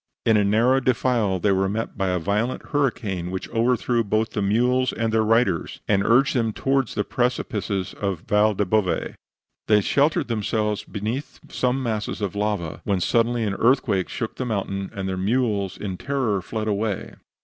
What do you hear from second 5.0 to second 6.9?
their riders, and urged them toward